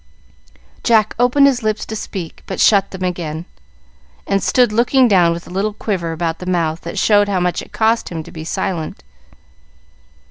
Jack 0.83 1.13
opened 1.19 1.45
his 1.45 1.61
lips 1.61 1.85
to 1.85 1.95
speak, 1.95 2.41
but 2.47 2.59
shut 2.59 2.89
them 2.89 3.03
again, 3.03 3.45
and 4.25 4.41
stood 4.41 4.73
looking 4.73 5.07
down 5.07 5.31
with 5.31 5.45
a 5.45 5.51
little 5.51 5.73
quiver 5.73 6.11
about 6.11 6.39
the 6.39 6.47
mouth 6.47 6.81
that 6.81 6.97
showed 6.97 7.29
how 7.29 7.39
much 7.39 7.61
it 7.61 7.71
cost 7.71 8.09
him 8.09 8.23
to 8.23 8.31
be 8.31 8.43
silent. 8.43 9.03